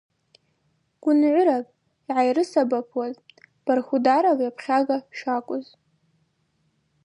[1.01, 1.71] Гвынгӏвырапӏ
[2.09, 3.13] йгӏайрысабапуаз
[3.65, 5.65] Бархударов йапхьага шакӏвыз.